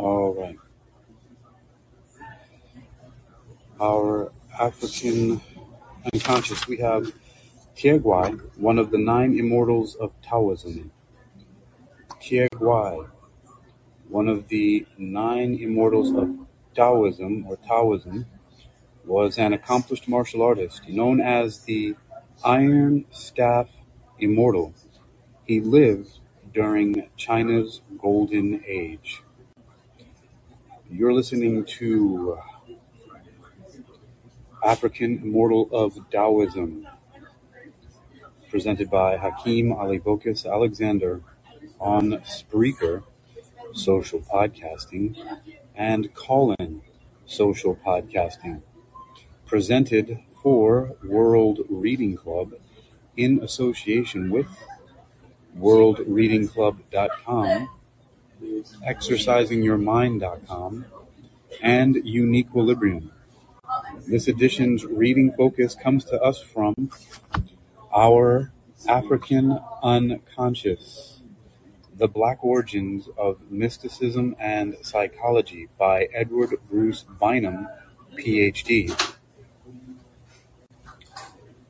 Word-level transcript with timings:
All 0.00 0.32
right. 0.32 0.56
Our 3.78 4.32
African 4.58 5.42
unconscious, 6.10 6.66
we 6.66 6.78
have 6.78 7.12
Tie 7.76 7.98
one 8.56 8.78
of 8.78 8.90
the 8.92 8.96
nine 8.96 9.38
immortals 9.38 9.96
of 9.96 10.14
Taoism. 10.22 10.90
Tie 12.18 12.48
one 14.08 14.28
of 14.28 14.48
the 14.48 14.86
nine 14.96 15.58
immortals 15.60 16.14
of 16.16 16.46
Taoism 16.74 17.44
or 17.46 17.58
Taoism, 17.58 18.24
was 19.04 19.36
an 19.36 19.52
accomplished 19.52 20.08
martial 20.08 20.40
artist 20.40 20.88
known 20.88 21.20
as 21.20 21.64
the 21.64 21.94
Iron 22.42 23.04
Staff 23.10 23.68
Immortal. 24.18 24.72
He 25.44 25.60
lived 25.60 26.20
during 26.54 27.10
China's 27.18 27.82
Golden 27.98 28.64
Age. 28.66 29.22
You're 30.92 31.12
listening 31.12 31.64
to 31.78 32.36
uh, 32.36 32.42
African 34.66 35.20
Immortal 35.22 35.68
of 35.70 35.96
Taoism, 36.10 36.84
presented 38.48 38.90
by 38.90 39.16
Hakeem 39.16 39.72
Alibokis 39.72 40.44
Alexander 40.50 41.20
on 41.78 42.14
Spreaker, 42.22 43.04
social 43.72 44.18
podcasting, 44.20 45.16
and 45.76 46.12
Callin, 46.14 46.82
social 47.24 47.76
podcasting, 47.76 48.62
presented 49.46 50.18
for 50.42 50.96
World 51.04 51.60
Reading 51.68 52.16
Club 52.16 52.54
in 53.16 53.38
association 53.44 54.28
with 54.28 54.48
worldreadingclub.com 55.56 57.68
exercisingyourmind.com, 58.86 60.84
and 61.62 61.94
Uniquilibrium. 61.96 63.10
This 64.06 64.28
edition's 64.28 64.84
reading 64.84 65.32
focus 65.32 65.74
comes 65.74 66.04
to 66.06 66.20
us 66.20 66.40
from 66.42 66.90
Our 67.94 68.52
African 68.88 69.58
Unconscious 69.82 71.20
The 71.96 72.08
Black 72.08 72.42
Origins 72.42 73.08
of 73.16 73.50
Mysticism 73.50 74.34
and 74.38 74.76
Psychology 74.82 75.68
by 75.78 76.08
Edward 76.14 76.56
Bruce 76.68 77.04
Bynum, 77.20 77.68
PhD. 78.14 79.14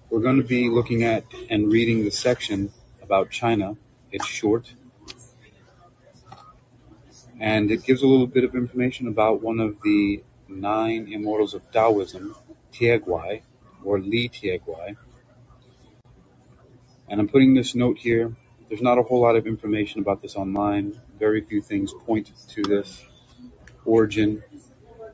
We're 0.09 0.21
going 0.21 0.39
to 0.39 0.45
be 0.45 0.69
looking 0.69 1.03
at 1.03 1.25
and 1.49 1.71
reading 1.71 2.05
the 2.05 2.11
section 2.11 2.73
about 3.03 3.31
China. 3.31 3.77
It's 4.11 4.27
short 4.27 4.75
and 7.41 7.71
it 7.71 7.83
gives 7.83 8.03
a 8.03 8.07
little 8.07 8.27
bit 8.27 8.45
of 8.45 8.55
information 8.55 9.09
about 9.09 9.41
one 9.41 9.59
of 9.61 9.81
the 9.83 10.23
nine 10.47 11.11
immortals 11.11 11.55
of 11.55 11.63
Taoism, 11.73 12.37
Tieguai, 12.71 13.41
or 13.83 13.99
Li 13.99 14.29
Tieguai. 14.29 14.97
And 17.09 17.19
I'm 17.19 17.29
putting 17.29 17.55
this 17.55 17.75
note 17.75 17.99
here. 17.99 18.37
There's 18.69 18.83
not 18.83 18.99
a 18.99 19.03
whole 19.03 19.23
lot 19.23 19.37
of 19.37 19.47
information 19.47 20.01
about 20.01 20.21
this 20.21 20.37
online. 20.37 21.01
Very 21.19 21.41
few 21.41 21.63
things 21.63 21.95
point 22.07 22.31
to 22.51 22.63
this 22.63 23.05
origin, 23.87 24.45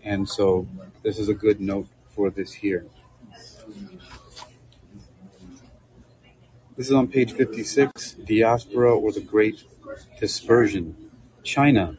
and 0.03 0.29
so 0.29 0.67
this 1.03 1.19
is 1.19 1.29
a 1.29 1.35
good 1.35 1.61
note 1.61 1.87
for 2.09 2.29
this 2.29 2.53
here. 2.53 2.87
This 6.77 6.89
is 6.89 6.93
on 6.93 7.07
page 7.09 7.33
56, 7.33 8.15
Diaspora 8.15 8.95
or 8.95 9.13
the 9.13 9.21
Great 9.21 9.63
Dispersion. 10.21 11.11
China, 11.43 11.97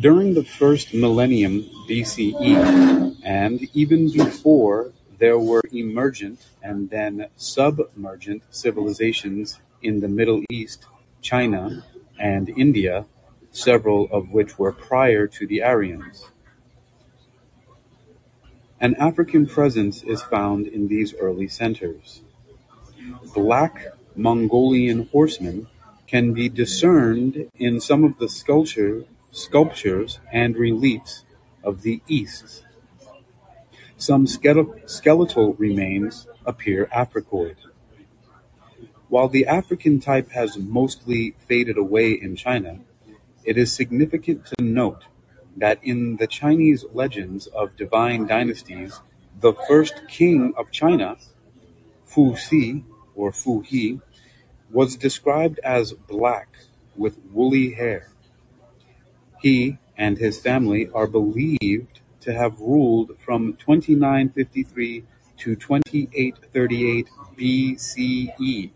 during 0.00 0.32
the 0.32 0.44
first 0.44 0.94
millennium 0.94 1.62
BCE, 1.86 3.16
and 3.22 3.68
even 3.74 4.10
before, 4.10 4.92
there 5.18 5.38
were 5.38 5.62
emergent 5.72 6.46
and 6.62 6.88
then 6.88 7.26
submergent 7.36 8.42
civilizations 8.50 9.60
in 9.82 10.00
the 10.00 10.08
Middle 10.08 10.42
East, 10.48 10.86
China, 11.20 11.84
and 12.18 12.48
India, 12.48 13.04
several 13.52 14.08
of 14.10 14.32
which 14.32 14.58
were 14.58 14.72
prior 14.72 15.26
to 15.26 15.46
the 15.46 15.62
Aryans. 15.62 16.30
An 18.80 18.94
African 18.94 19.46
presence 19.46 20.02
is 20.02 20.22
found 20.22 20.66
in 20.66 20.88
these 20.88 21.14
early 21.20 21.48
centers. 21.48 22.22
Black 23.34 23.84
Mongolian 24.16 25.08
horsemen 25.12 25.66
can 26.06 26.32
be 26.32 26.48
discerned 26.48 27.50
in 27.56 27.80
some 27.80 28.02
of 28.04 28.18
the 28.18 28.28
sculpture 28.28 29.04
sculptures 29.30 30.18
and 30.32 30.56
reliefs 30.56 31.24
of 31.62 31.82
the 31.82 32.02
East. 32.08 32.64
Some 33.96 34.26
skeletal 34.26 35.54
remains 35.54 36.26
appear 36.46 36.86
Africoid. 36.86 37.56
While 39.08 39.28
the 39.28 39.46
African 39.46 40.00
type 40.00 40.30
has 40.30 40.56
mostly 40.56 41.34
faded 41.46 41.76
away 41.76 42.12
in 42.12 42.36
China, 42.36 42.80
it 43.44 43.56
is 43.58 43.72
significant 43.72 44.46
to 44.46 44.64
note 44.64 45.04
that 45.56 45.82
in 45.82 46.16
the 46.16 46.26
Chinese 46.26 46.84
legends 46.92 47.46
of 47.48 47.76
divine 47.76 48.26
dynasties, 48.26 49.00
the 49.40 49.52
first 49.68 50.06
king 50.08 50.52
of 50.56 50.70
China, 50.70 51.16
Fu 52.04 52.36
Xi 52.36 52.84
or 53.14 53.32
Fu 53.32 53.60
He, 53.60 54.00
was 54.70 54.96
described 54.96 55.58
as 55.64 55.92
black 55.92 56.48
with 56.96 57.18
woolly 57.32 57.72
hair. 57.72 58.10
He 59.40 59.78
and 59.96 60.18
his 60.18 60.38
family 60.38 60.88
are 60.94 61.06
believed 61.06 62.00
to 62.20 62.34
have 62.34 62.60
ruled 62.60 63.18
from 63.18 63.54
2953 63.54 65.04
to 65.38 65.56
2838 65.56 67.08
BCE. 67.36 68.70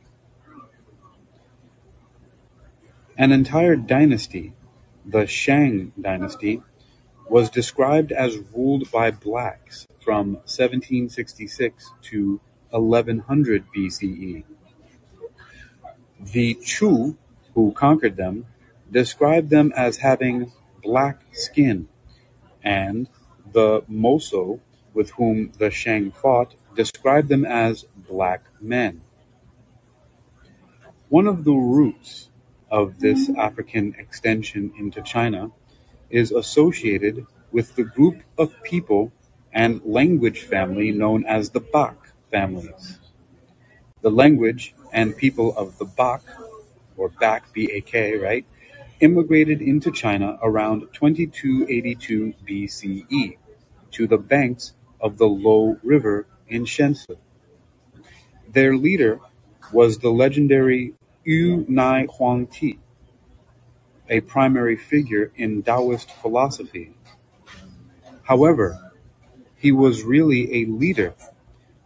An 3.17 3.31
entire 3.31 3.77
dynasty, 3.77 4.55
the 5.05 5.27
Shang 5.27 5.93
dynasty, 6.01 6.63
was 7.29 7.51
described 7.51 8.11
as 8.11 8.39
ruled 8.55 8.91
by 8.91 9.11
blacks 9.11 9.87
from 10.01 10.35
1766 10.35 11.91
to 12.03 12.41
1100 12.71 13.65
BCE. 13.77 14.45
The 16.21 16.55
Chu, 16.55 17.17
who 17.55 17.73
conquered 17.73 18.17
them, 18.17 18.47
described 18.91 19.51
them 19.51 19.73
as 19.77 19.99
having 19.99 20.53
black 20.83 21.23
skin, 21.33 21.89
and 22.63 23.09
the 23.53 23.83
Moso 23.91 24.61
with 24.93 25.11
whom 25.13 25.53
the 25.59 25.71
Shang 25.71 26.11
fought 26.11 26.55
described 26.75 27.29
them 27.29 27.45
as 27.45 27.85
black 28.09 28.43
men. 28.61 29.03
One 31.09 31.27
of 31.27 31.45
the 31.45 31.53
roots 31.53 32.31
of 32.71 32.99
this 32.99 33.31
African 33.37 33.95
extension 33.99 34.73
into 34.79 35.03
China 35.03 35.51
is 36.11 36.33
associated 36.33 37.27
with 37.53 37.77
the 37.77 37.85
group 37.85 38.23
of 38.37 38.63
people 38.63 39.13
and 39.53 39.81
language 39.85 40.43
family 40.43 40.91
known 40.91 41.25
as 41.27 41.51
the 41.51 41.61
Bak 41.61 41.97
families. 42.31 42.99
The 44.03 44.11
language 44.11 44.75
and 44.93 45.17
people 45.17 45.57
of 45.57 45.79
the 45.79 45.85
Bak, 45.85 46.23
or 46.97 47.09
Bak, 47.09 47.53
B-A-K, 47.53 48.17
right, 48.17 48.45
immigrated 49.05 49.61
into 49.61 49.91
China 49.91 50.39
around 50.43 50.81
2282 50.95 52.33
BCE 52.49 53.37
to 53.91 54.07
the 54.07 54.17
banks 54.17 54.73
of 54.99 55.19
the 55.19 55.27
Luo 55.27 55.79
River 55.83 56.27
in 56.49 56.65
Shensi. 56.65 57.19
Their 58.49 58.75
leader 58.79 59.21
was 59.75 59.99
the 59.99 60.09
legendary 60.09 60.95
Yu 61.23 61.67
Nai 61.69 62.07
Huangti, 62.07 62.79
a 64.09 64.23
primary 64.23 64.77
figure 64.77 65.33
in 65.37 65.63
Taoist 65.63 66.11
philosophy. 66.11 66.95
However, 68.23 68.93
he 69.55 69.71
was 69.71 70.03
really 70.03 70.63
a 70.63 70.65
leader 70.65 71.15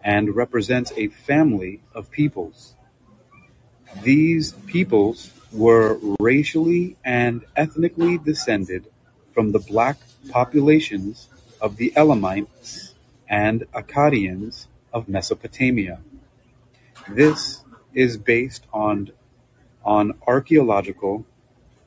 and 0.05 0.37
represents 0.37 0.93
a 0.97 1.09
family 1.09 1.83
of 1.97 2.13
peoples. 2.13 2.77
These 4.05 4.53
peoples 4.67 5.33
were 5.53 5.99
racially 6.21 6.97
and 7.05 7.45
ethnically 7.57 8.19
descended 8.19 8.87
from 9.33 9.53
the 9.53 9.59
black 9.59 9.97
populations 10.31 11.29
of 11.61 11.77
the 11.77 11.93
Elamites 11.97 12.95
and 13.29 13.65
Akkadians 13.73 14.67
of 14.93 15.09
Mesopotamia. 15.09 16.01
This 17.09 17.65
is 17.95 18.17
based 18.17 18.67
on, 18.73 19.11
on 19.85 20.15
archaeological 20.27 21.25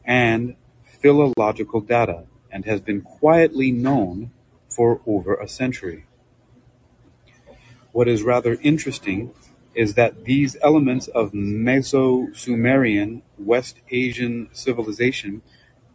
and 0.06 0.56
philological 0.84 1.82
data 1.82 2.26
and 2.52 2.66
has 2.66 2.82
been 2.82 3.02
quietly 3.02 3.72
known 3.72 4.32
for 4.68 5.02
over 5.06 5.36
a 5.36 5.48
century. 5.48 6.06
What 7.92 8.08
is 8.08 8.24
rather 8.24 8.58
interesting 8.62 9.34
is 9.74 9.94
that 9.96 10.26
these 10.26 10.58
elements 10.62 11.08
of 11.08 11.32
Meso-Sumerian 11.32 13.22
West 13.38 13.80
Asian 13.90 14.50
civilization 14.52 15.42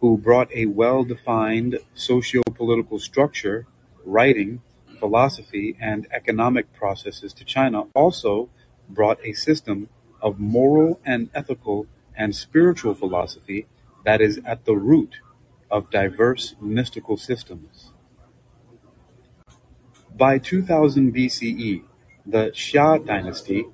who 0.01 0.17
brought 0.17 0.51
a 0.55 0.67
well-defined 0.67 1.79
socio-political 1.95 2.99
structure, 2.99 3.67
writing, 4.05 4.61
philosophy, 4.99 5.77
and 5.81 6.07
economic 6.11 6.73
processes 6.73 7.33
to 7.35 7.45
China, 7.45 7.85
also 7.95 8.49
brought 8.89 9.19
a 9.25 9.33
system 9.33 9.89
of 10.21 10.39
moral 10.39 11.01
and 11.05 11.29
ethical 11.35 11.87
and 12.17 12.35
spiritual 12.35 12.95
philosophy 12.95 13.67
that 14.05 14.21
is 14.21 14.41
at 14.47 14.65
the 14.65 14.77
root 14.77 15.17
of 15.71 15.91
diverse 15.91 16.55
mystical 16.61 17.17
systems. 17.17 17.93
By 20.17 20.39
2000 20.39 21.13
BCE, 21.15 21.83
the 22.27 22.51
Xia 22.51 23.05
dynasty 23.07 23.67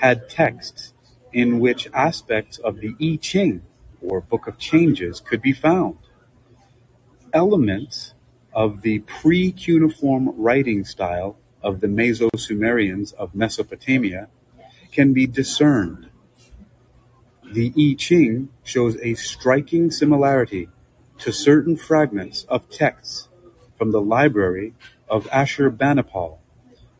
had 0.00 0.28
texts 0.28 0.94
in 1.32 1.60
which 1.60 1.88
aspects 1.92 2.58
of 2.58 2.80
the 2.80 2.94
I 3.00 3.18
Ching, 3.20 3.62
or 4.00 4.20
Book 4.20 4.46
of 4.46 4.58
Changes, 4.58 5.20
could 5.20 5.42
be 5.42 5.52
found. 5.52 5.98
Elements 7.32 8.14
of 8.52 8.82
the 8.82 9.00
pre-cuneiform 9.00 10.32
writing 10.36 10.84
style 10.84 11.36
of 11.62 11.80
the 11.80 11.86
Meso-Sumerians 11.86 13.12
of 13.12 13.34
Mesopotamia 13.34 14.28
can 14.90 15.12
be 15.12 15.26
discerned. 15.26 16.08
The 17.52 17.72
I 17.76 17.94
Ching 17.98 18.48
shows 18.62 18.96
a 19.02 19.14
striking 19.14 19.90
similarity 19.90 20.68
to 21.18 21.32
certain 21.32 21.76
fragments 21.76 22.44
of 22.44 22.70
texts 22.70 23.28
from 23.76 23.90
the 23.92 24.00
library 24.00 24.74
of 25.08 25.26
Ashurbanipal, 25.26 26.37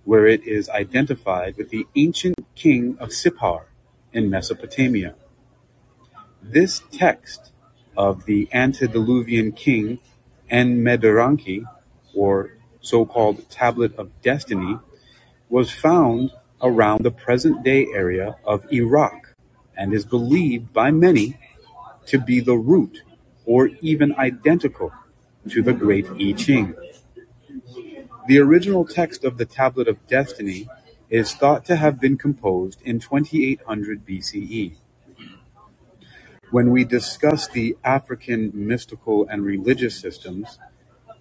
where 0.08 0.26
it 0.26 0.42
is 0.46 0.70
identified 0.70 1.54
with 1.58 1.68
the 1.68 1.86
ancient 1.94 2.34
king 2.54 2.96
of 2.98 3.10
Sippar 3.10 3.64
in 4.10 4.30
Mesopotamia. 4.30 5.14
This 6.42 6.80
text 6.90 7.52
of 7.94 8.24
the 8.24 8.48
antediluvian 8.54 9.52
king 9.52 9.98
Enmeduranki, 10.50 11.62
or 12.14 12.52
so-called 12.80 13.50
Tablet 13.50 13.94
of 13.96 14.08
Destiny, 14.22 14.78
was 15.50 15.70
found 15.70 16.30
around 16.62 17.04
the 17.04 17.10
present-day 17.10 17.88
area 17.94 18.36
of 18.46 18.64
Iraq 18.72 19.34
and 19.76 19.92
is 19.92 20.06
believed 20.06 20.72
by 20.72 20.90
many 20.90 21.38
to 22.06 22.18
be 22.18 22.40
the 22.40 22.56
root 22.56 23.02
or 23.44 23.68
even 23.82 24.14
identical 24.14 24.90
to 25.50 25.60
the 25.60 25.74
Great 25.74 26.06
I 26.12 26.32
Ching. 26.32 26.74
The 28.28 28.40
original 28.40 28.84
text 28.84 29.24
of 29.24 29.38
the 29.38 29.46
Tablet 29.46 29.88
of 29.88 30.06
Destiny 30.06 30.68
is 31.08 31.32
thought 31.32 31.64
to 31.64 31.76
have 31.76 31.98
been 31.98 32.18
composed 32.18 32.82
in 32.82 33.00
2800 33.00 34.04
BCE. 34.04 34.74
When 36.50 36.70
we 36.70 36.84
discuss 36.84 37.48
the 37.48 37.78
African 37.82 38.50
mystical 38.52 39.26
and 39.26 39.42
religious 39.42 39.98
systems, 39.98 40.58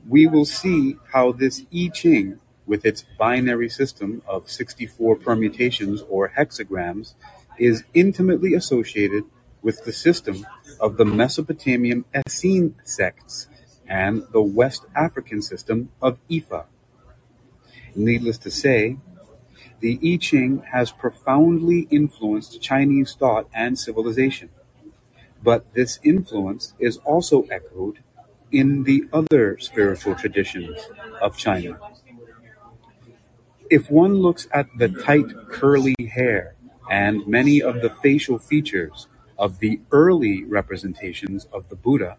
we 0.05 0.27
will 0.27 0.43
see 0.43 0.97
how 1.13 1.31
this 1.31 1.63
I 1.73 1.89
Ching, 1.93 2.41
with 2.65 2.85
its 2.85 3.05
binary 3.17 3.69
system 3.69 4.21
of 4.27 4.51
64 4.51 5.15
permutations 5.15 6.01
or 6.09 6.33
hexagrams, 6.37 7.13
is 7.57 7.85
intimately 7.93 8.53
associated 8.53 9.23
with 9.61 9.85
the 9.85 9.93
system 9.93 10.45
of 10.77 10.97
the 10.97 11.05
Mesopotamian 11.05 12.03
Essene 12.13 12.75
sects 12.83 13.47
and 13.87 14.23
the 14.33 14.41
West 14.41 14.85
African 14.93 15.41
system 15.41 15.87
of 16.01 16.19
Ifa. 16.29 16.65
Needless 17.97 18.37
to 18.39 18.51
say, 18.51 18.97
the 19.79 19.99
I 20.03 20.17
Ching 20.17 20.61
has 20.71 20.91
profoundly 20.91 21.87
influenced 21.89 22.61
Chinese 22.61 23.15
thought 23.15 23.47
and 23.55 23.77
civilization, 23.77 24.49
but 25.43 25.73
this 25.73 25.97
influence 26.03 26.75
is 26.77 26.97
also 26.97 27.41
echoed 27.49 28.03
in 28.51 28.83
the 28.83 29.05
other 29.11 29.57
spiritual 29.57 30.13
traditions 30.13 30.79
of 31.23 31.37
China. 31.37 31.79
If 33.71 33.89
one 33.89 34.19
looks 34.19 34.47
at 34.53 34.67
the 34.77 34.89
tight 34.89 35.33
curly 35.49 35.95
hair 35.99 36.53
and 36.91 37.25
many 37.25 37.63
of 37.63 37.81
the 37.81 37.89
facial 37.89 38.37
features 38.37 39.07
of 39.39 39.57
the 39.57 39.81
early 39.91 40.43
representations 40.43 41.47
of 41.51 41.69
the 41.69 41.75
Buddha, 41.75 42.17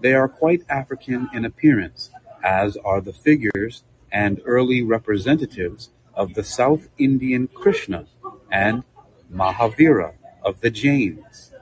they 0.00 0.12
are 0.12 0.28
quite 0.28 0.62
African 0.68 1.28
in 1.32 1.44
appearance, 1.44 2.10
as 2.42 2.76
are 2.78 3.00
the 3.00 3.12
figures 3.12 3.84
and 4.14 4.40
early 4.46 4.80
representatives 4.80 5.90
of 6.14 6.34
the 6.34 6.44
South 6.44 6.88
Indian 6.96 7.48
Krishna 7.48 8.06
and 8.50 8.84
Mahavira 9.30 10.14
of 10.40 10.60
the 10.60 10.70
Jains. 10.70 11.52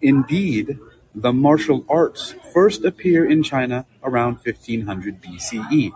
Indeed, 0.00 0.78
the 1.14 1.34
martial 1.34 1.84
arts 1.88 2.34
first 2.52 2.82
appear 2.82 3.28
in 3.28 3.42
China 3.42 3.84
around 4.02 4.36
1500 4.36 5.22
BCE, 5.22 5.92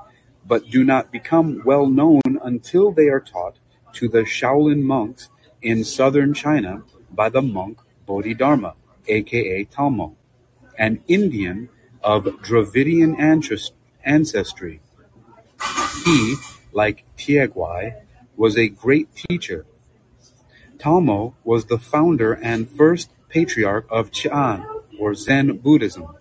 but 0.47 0.69
do 0.69 0.85
not 0.85 1.11
become 1.11 1.63
well 1.65 1.87
known 1.87 2.21
until 2.45 2.93
they 2.93 3.09
are 3.09 3.21
taught 3.21 3.57
to 3.95 4.07
the 4.07 4.23
Shaolin 4.23 4.83
monks 4.83 5.31
in 5.63 5.85
southern 5.85 6.35
China 6.35 6.83
by 7.11 7.31
the 7.31 7.43
monk 7.43 7.81
Bodhidharma, 8.07 8.75
aka 9.07 9.65
Talmo, 9.65 10.15
an 10.79 11.03
Indian 11.09 11.71
of 12.03 12.25
Dravidian 12.43 13.17
ancestry. 14.05 14.81
He, 16.05 16.37
like 16.73 17.05
Tianguai, 17.17 18.03
was 18.37 18.57
a 18.57 18.69
great 18.69 19.15
teacher. 19.15 19.67
Talmo 20.79 21.35
was 21.45 21.67
the 21.67 21.79
founder 21.79 22.33
and 22.33 22.69
first 22.69 23.11
patriarch 23.29 23.87
of 23.91 24.11
Chan, 24.11 24.67
or 24.99 25.15
Zen 25.15 25.59
Buddhism, 25.59 26.17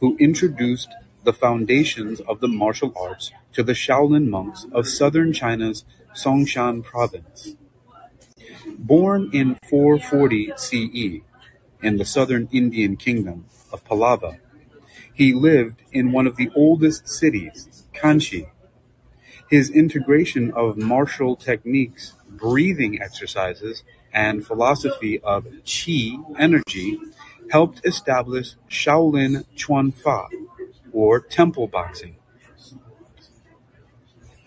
who 0.00 0.16
introduced 0.18 0.88
the 1.24 1.32
foundations 1.32 2.20
of 2.20 2.40
the 2.40 2.48
martial 2.48 2.92
arts 2.96 3.32
to 3.52 3.62
the 3.62 3.72
Shaolin 3.72 4.28
monks 4.28 4.66
of 4.72 4.86
southern 4.86 5.32
China's 5.32 5.84
Songshan 6.14 6.84
province. 6.84 7.56
Born 8.78 9.30
in 9.32 9.56
440 9.68 10.52
CE 10.56 11.22
in 11.82 11.96
the 11.96 12.04
southern 12.04 12.48
Indian 12.52 12.96
kingdom 12.96 13.46
of 13.72 13.84
Pallava, 13.84 14.38
he 15.12 15.32
lived 15.32 15.82
in 15.92 16.12
one 16.12 16.26
of 16.26 16.36
the 16.36 16.50
oldest 16.54 17.08
cities, 17.08 17.84
Kanchi. 17.92 18.48
His 19.48 19.70
integration 19.70 20.50
of 20.52 20.76
martial 20.76 21.36
techniques, 21.36 22.14
breathing 22.28 23.00
exercises, 23.00 23.84
and 24.12 24.44
philosophy 24.44 25.20
of 25.20 25.44
qi 25.64 26.18
energy 26.38 26.98
helped 27.50 27.86
establish 27.86 28.56
Shaolin 28.68 29.44
Chuanfa, 29.56 30.28
or 30.92 31.20
temple 31.20 31.68
boxing. 31.68 32.16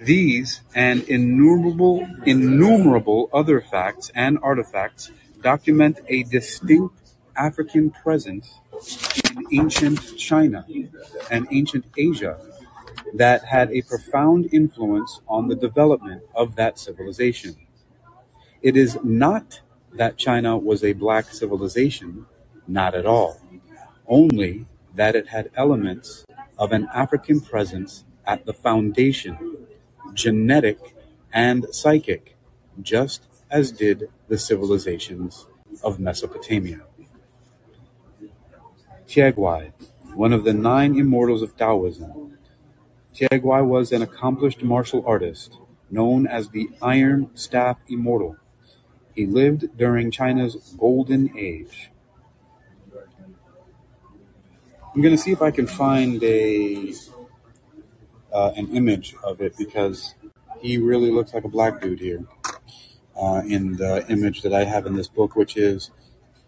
These 0.01 0.62
and 0.75 1.03
innumerable, 1.03 2.08
innumerable 2.25 3.29
other 3.34 3.62
facts 3.62 4.12
and 4.15 4.38
artifacts 4.41 5.12
document 5.41 6.00
a 6.08 6.24
distinct 6.24 7.13
African 7.38 7.91
presence 7.91 8.60
in 9.25 9.46
ancient 9.62 10.18
China 10.18 10.65
and 11.32 11.48
ancient 11.51 11.86
Asia 11.98 12.38
that 13.13 13.46
had 13.46 13.72
a 13.72 13.81
profound 13.81 14.50
influence 14.53 15.22
on 15.27 15.48
the 15.48 15.55
development 15.55 16.24
of 16.36 16.55
that 16.55 16.79
civilization. 16.79 17.55
It 18.62 18.75
is 18.75 18.98
not 19.03 19.62
that 19.93 20.17
China 20.17 20.58
was 20.58 20.84
a 20.84 20.93
black 20.93 21.25
civilization, 21.34 22.25
not 22.67 22.96
at 22.96 23.05
all, 23.05 23.41
only 24.08 24.65
that 24.96 25.15
it 25.15 25.29
had 25.29 25.50
elements 25.55 26.25
of 26.58 26.72
an 26.72 26.88
African 26.93 27.39
presence 27.39 28.03
at 28.25 28.46
the 28.46 28.53
foundation 28.53 29.60
genetic, 30.13 30.96
and 31.31 31.65
psychic, 31.72 32.36
just 32.81 33.24
as 33.50 33.72
did 33.72 34.10
the 34.27 34.38
civilizations 34.38 35.48
of 35.84 36.00
Mesopotamia. 36.00 36.81
Tianguai, 39.08 39.72
one 40.13 40.34
of 40.34 40.43
the 40.43 40.53
nine 40.53 40.98
immortals 40.98 41.41
of 41.41 41.55
Taoism, 41.55 42.38
Tianguai 43.20 43.66
was 43.66 43.92
an 43.92 44.02
accomplished 44.02 44.64
martial 44.64 45.04
artist 45.06 45.58
known 45.92 46.26
as 46.26 46.50
the 46.50 46.70
Iron 46.82 47.30
Staff 47.36 47.78
Immortal. 47.90 48.38
He 49.14 49.26
lived 49.26 49.78
during 49.78 50.10
China's 50.10 50.56
Golden 50.80 51.38
Age. 51.38 51.92
I'm 54.96 55.02
going 55.02 55.14
to 55.14 55.22
see 55.22 55.32
if 55.32 55.42
I 55.42 55.52
can 55.52 55.68
find 55.68 56.24
a 56.24 56.94
uh, 58.32 58.52
an 58.56 58.74
image 58.74 59.16
of 59.22 59.42
it 59.42 59.58
because 59.58 60.16
he 60.62 60.78
really 60.78 61.12
looks 61.12 61.34
like 61.34 61.44
a 61.44 61.50
black 61.50 61.82
dude 61.82 62.00
here 62.00 62.24
uh, 63.22 63.42
in 63.46 63.76
the 63.76 64.06
image 64.08 64.44
that 64.44 64.54
I 64.54 64.64
have 64.64 64.86
in 64.86 64.94
this 64.96 65.10
book, 65.10 65.36
which 65.36 65.58
is 65.58 65.92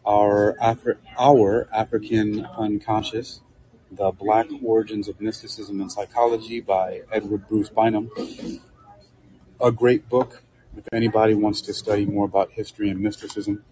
our 0.05 0.55
Afri- 0.61 0.99
our 1.17 1.67
African 1.73 2.45
Unconscious: 2.45 3.41
The 3.91 4.11
Black 4.11 4.47
Origins 4.63 5.09
of 5.09 5.19
Mysticism 5.19 5.81
and 5.81 5.91
Psychology 5.91 6.61
by 6.61 7.01
Edward 7.11 7.47
Bruce 7.49 7.67
Bynum. 7.67 8.09
A 9.59 9.71
great 9.71 10.07
book 10.07 10.43
if 10.77 10.85
anybody 10.93 11.33
wants 11.33 11.59
to 11.61 11.73
study 11.73 12.05
more 12.05 12.25
about 12.25 12.51
history 12.51 12.89
and 12.89 13.01
mysticism. 13.01 13.65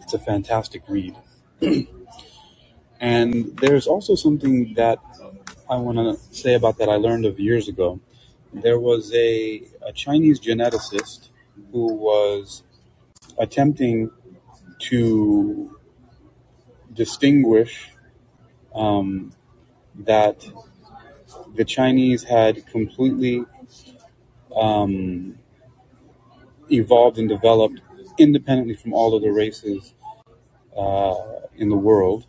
It's 0.00 0.14
a 0.14 0.18
fantastic 0.18 0.82
read. 0.88 1.16
And 3.00 3.56
there's 3.58 3.86
also 3.86 4.16
something 4.16 4.74
that 4.74 4.98
I 5.70 5.76
want 5.76 5.98
to 5.98 6.34
say 6.34 6.54
about 6.54 6.78
that 6.78 6.88
I 6.88 6.96
learned 6.96 7.26
of 7.26 7.38
years 7.38 7.68
ago. 7.68 8.00
There 8.52 8.80
was 8.80 9.14
a, 9.14 9.62
a 9.86 9.92
Chinese 9.92 10.40
geneticist 10.40 11.28
who 11.70 11.94
was 11.94 12.64
attempting 13.38 14.10
to 14.80 15.78
distinguish 16.92 17.92
um, 18.74 19.32
that 19.94 20.46
the 21.54 21.64
Chinese 21.64 22.22
had 22.22 22.66
completely 22.66 23.44
um, 24.54 25.38
evolved 26.70 27.18
and 27.18 27.28
developed 27.28 27.80
independently 28.18 28.74
from 28.74 28.92
all 28.92 29.14
other 29.14 29.32
races 29.32 29.94
uh, 30.76 31.14
in 31.56 31.68
the 31.68 31.76
world 31.76 32.26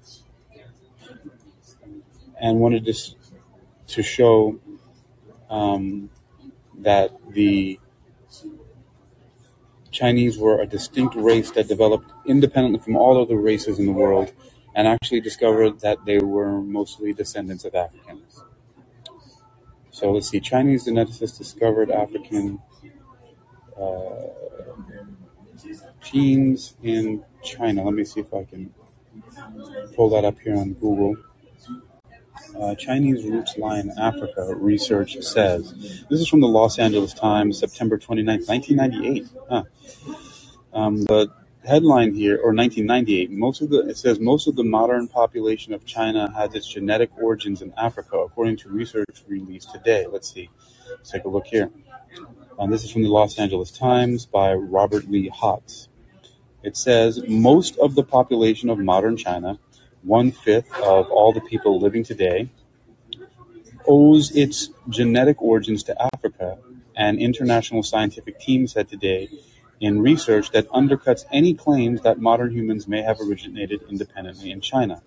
and 2.39 2.59
wanted 2.59 2.85
to, 2.85 2.93
to 3.87 4.01
show 4.03 4.59
um, 5.49 6.09
that 6.79 7.11
the 7.31 7.79
Chinese 9.91 10.37
were 10.37 10.61
a 10.61 10.65
distinct 10.67 11.15
race 11.15 11.51
that 11.51 11.67
developed 11.67 12.11
independently 12.25 12.79
from 12.79 12.95
all 12.95 13.21
other 13.21 13.37
races 13.37 13.79
in 13.79 13.85
the 13.85 13.91
world 13.91 14.31
and 14.75 14.87
actually 14.87 15.21
discovered 15.21 15.79
that 15.81 16.05
they 16.05 16.19
were 16.19 16.61
mostly 16.61 17.13
descendants 17.13 17.65
of 17.65 17.75
Africans. 17.75 18.43
So 19.91 20.11
let's 20.11 20.29
see, 20.29 20.39
Chinese 20.39 20.85
geneticists 20.85 21.37
discovered 21.37 21.91
African 21.91 22.59
uh, 23.77 24.27
genes 26.01 26.75
in 26.83 27.23
China. 27.43 27.83
Let 27.83 27.93
me 27.93 28.05
see 28.05 28.21
if 28.21 28.33
I 28.33 28.43
can 28.45 28.73
pull 29.95 30.09
that 30.11 30.25
up 30.25 30.39
here 30.39 30.55
on 30.55 30.73
Google. 30.73 31.17
Uh, 32.59 32.75
Chinese 32.75 33.25
roots 33.25 33.57
lie 33.57 33.79
in 33.79 33.91
Africa, 33.99 34.53
research 34.55 35.17
says. 35.21 36.05
This 36.09 36.19
is 36.19 36.27
from 36.27 36.41
the 36.41 36.47
Los 36.47 36.79
Angeles 36.79 37.13
Times, 37.13 37.59
September 37.59 37.97
29, 37.97 38.41
1998. 38.45 39.27
Huh. 39.49 39.63
Um, 40.73 41.03
the 41.03 41.31
headline 41.65 42.13
here, 42.13 42.35
or 42.35 42.53
1998, 42.53 43.31
most 43.31 43.61
of 43.61 43.69
the 43.69 43.81
it 43.81 43.97
says 43.97 44.19
most 44.19 44.47
of 44.47 44.55
the 44.55 44.63
modern 44.63 45.07
population 45.07 45.73
of 45.73 45.85
China 45.85 46.31
has 46.33 46.55
its 46.55 46.67
genetic 46.67 47.09
origins 47.17 47.61
in 47.61 47.73
Africa, 47.77 48.17
according 48.17 48.57
to 48.57 48.69
research 48.69 49.23
released 49.27 49.71
today. 49.71 50.05
Let's 50.07 50.31
see. 50.31 50.49
Let's 50.89 51.11
take 51.11 51.25
a 51.25 51.29
look 51.29 51.45
here. 51.45 51.69
Um, 52.57 52.69
this 52.69 52.83
is 52.83 52.91
from 52.91 53.03
the 53.03 53.09
Los 53.09 53.39
Angeles 53.39 53.71
Times 53.71 54.25
by 54.25 54.53
Robert 54.53 55.09
Lee 55.09 55.29
Hotz. 55.29 55.87
It 56.63 56.75
says 56.75 57.21
most 57.27 57.77
of 57.77 57.95
the 57.95 58.03
population 58.03 58.69
of 58.69 58.79
modern 58.79 59.15
China 59.15 59.59
one 60.03 60.31
fifth 60.31 60.73
of 60.81 61.09
all 61.11 61.33
the 61.33 61.41
people 61.41 61.79
living 61.79 62.03
today, 62.03 62.49
owes 63.87 64.31
its 64.35 64.69
genetic 64.89 65.41
origins 65.41 65.83
to 65.83 66.09
Africa, 66.13 66.57
an 66.95 67.19
international 67.19 67.83
scientific 67.83 68.39
team 68.39 68.67
said 68.67 68.87
today 68.87 69.29
in 69.79 70.01
research 70.01 70.51
that 70.51 70.69
undercuts 70.69 71.25
any 71.31 71.53
claims 71.53 72.01
that 72.01 72.19
modern 72.19 72.51
humans 72.51 72.87
may 72.87 73.01
have 73.01 73.19
originated 73.21 73.81
independently 73.89 74.51
in 74.51 74.61
China. 74.61 75.01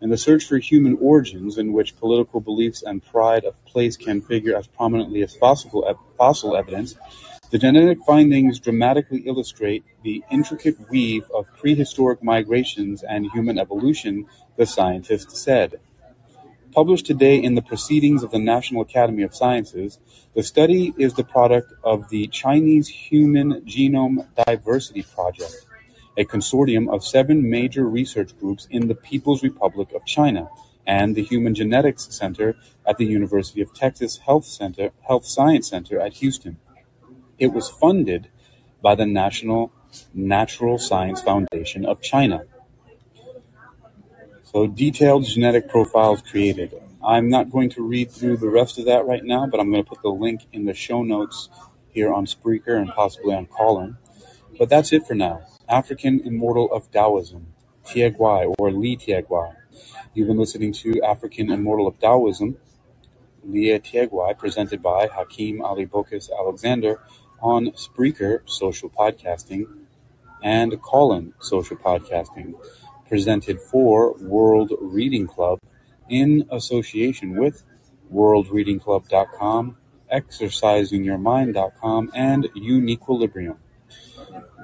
In 0.00 0.10
the 0.10 0.18
search 0.18 0.44
for 0.44 0.58
human 0.58 0.98
origins, 1.00 1.58
in 1.58 1.72
which 1.72 1.96
political 1.96 2.40
beliefs 2.40 2.82
and 2.82 3.04
pride 3.04 3.44
of 3.44 3.64
place 3.64 3.96
can 3.96 4.20
figure 4.20 4.56
as 4.56 4.66
prominently 4.66 5.22
as 5.22 5.34
fossil, 5.34 5.98
fossil 6.16 6.56
evidence, 6.56 6.96
the 7.50 7.58
genetic 7.58 7.98
findings 8.04 8.58
dramatically 8.58 9.20
illustrate 9.20 9.84
the 10.02 10.22
intricate 10.30 10.76
weave 10.90 11.24
of 11.32 11.46
prehistoric 11.56 12.22
migrations 12.22 13.02
and 13.02 13.30
human 13.32 13.58
evolution, 13.58 14.26
the 14.56 14.66
scientist 14.66 15.30
said. 15.36 15.80
Published 16.76 17.06
today 17.06 17.42
in 17.42 17.54
the 17.54 17.62
Proceedings 17.62 18.22
of 18.22 18.32
the 18.32 18.38
National 18.38 18.82
Academy 18.82 19.22
of 19.22 19.34
Sciences, 19.34 19.98
the 20.34 20.42
study 20.42 20.92
is 20.98 21.14
the 21.14 21.24
product 21.24 21.72
of 21.82 22.06
the 22.10 22.26
Chinese 22.26 22.86
Human 22.86 23.62
Genome 23.62 24.26
Diversity 24.44 25.02
Project, 25.02 25.64
a 26.18 26.26
consortium 26.26 26.92
of 26.92 27.02
seven 27.02 27.48
major 27.48 27.88
research 27.88 28.38
groups 28.38 28.68
in 28.70 28.88
the 28.88 28.94
People's 28.94 29.42
Republic 29.42 29.90
of 29.94 30.04
China, 30.04 30.50
and 30.86 31.14
the 31.14 31.22
Human 31.22 31.54
Genetics 31.54 32.14
Center 32.14 32.54
at 32.86 32.98
the 32.98 33.06
University 33.06 33.62
of 33.62 33.72
Texas 33.72 34.18
Health 34.18 34.44
Center, 34.44 34.90
Health 35.00 35.24
Science 35.24 35.70
Center 35.70 35.98
at 35.98 36.12
Houston. 36.12 36.58
It 37.38 37.54
was 37.54 37.70
funded 37.70 38.28
by 38.82 38.94
the 38.94 39.06
National 39.06 39.72
Natural 40.12 40.76
Science 40.76 41.22
Foundation 41.22 41.86
of 41.86 42.02
China. 42.02 42.42
So 44.56 44.66
detailed 44.66 45.26
genetic 45.26 45.68
profiles 45.68 46.22
created. 46.22 46.72
I'm 47.06 47.28
not 47.28 47.50
going 47.50 47.68
to 47.72 47.82
read 47.82 48.10
through 48.10 48.38
the 48.38 48.48
rest 48.48 48.78
of 48.78 48.86
that 48.86 49.04
right 49.04 49.22
now, 49.22 49.46
but 49.46 49.60
I'm 49.60 49.70
going 49.70 49.84
to 49.84 49.88
put 49.88 50.00
the 50.00 50.08
link 50.08 50.46
in 50.50 50.64
the 50.64 50.72
show 50.72 51.02
notes 51.02 51.50
here 51.90 52.10
on 52.10 52.24
Spreaker 52.24 52.80
and 52.80 52.88
possibly 52.88 53.34
on 53.34 53.44
Callin. 53.48 53.98
But 54.58 54.70
that's 54.70 54.94
it 54.94 55.06
for 55.06 55.12
now. 55.12 55.42
African 55.68 56.20
Immortal 56.20 56.72
of 56.72 56.90
Taoism, 56.90 57.48
Tie 57.84 58.14
or 58.58 58.72
Li 58.72 58.96
Tie 58.96 59.22
You've 60.14 60.28
been 60.28 60.38
listening 60.38 60.72
to 60.72 61.02
African 61.02 61.52
Immortal 61.52 61.88
of 61.88 61.98
Taoism, 61.98 62.56
Li 63.44 63.78
Tie 63.78 64.32
presented 64.38 64.82
by 64.82 65.06
Hakeem 65.06 65.60
Ali 65.60 65.84
Bokus 65.84 66.30
Alexander 66.32 67.02
on 67.42 67.72
Spreaker 67.72 68.40
Social 68.48 68.88
Podcasting 68.88 69.66
and 70.42 70.80
Callin 70.80 71.34
Social 71.40 71.76
Podcasting, 71.76 72.54
presented 73.08 73.60
for 73.60 74.14
World 74.18 74.72
Reading 74.80 75.26
Club 75.26 75.60
in 76.08 76.46
association 76.50 77.36
with 77.36 77.62
worldreadingclub.com, 78.12 79.76
exercisingyourmind.com, 80.12 82.10
and 82.14 82.44
Uniquilibrium. 82.56 83.56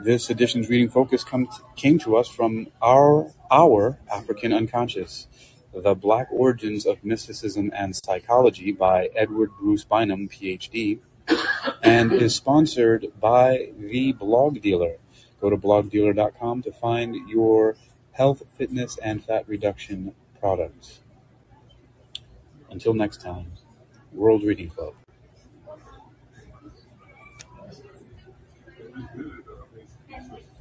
This 0.03 0.31
edition's 0.31 0.69
reading 0.69 0.89
focus 0.89 1.25
come, 1.25 1.49
came 1.77 1.99
to 2.01 2.17
us 2.17 2.29
from 2.29 2.69
our, 2.81 3.33
our 3.51 3.99
African 4.13 4.53
Unconscious, 4.53 5.29
The 5.75 5.95
Black 5.95 6.29
Origins 6.31 6.87
of 6.87 7.05
Mysticism 7.05 7.73
and 7.75 7.95
Psychology 7.97 8.73
by 8.73 9.11
Edward 9.15 9.51
Bruce 9.61 9.85
Bynum, 9.85 10.29
PhD, 10.29 10.99
and 11.83 12.13
is 12.13 12.35
sponsored 12.35 13.07
by 13.21 13.71
The 13.79 14.13
Blog 14.13 14.61
Dealer. 14.61 14.97
Go 15.41 15.51
to 15.51 15.57
blogdealer.com 15.57 16.63
to 16.63 16.73
find 16.73 17.17
your 17.29 17.77
health, 18.13 18.43
fitness, 18.57 18.99
and 18.99 19.25
fat 19.25 19.45
reduction 19.49 20.15
products. 20.41 21.01
Until 22.71 22.95
next 22.95 23.21
time, 23.21 23.53
World 24.13 24.43
Reading 24.43 24.71
Club. 24.71 24.95